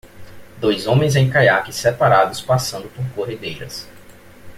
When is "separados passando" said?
1.75-2.89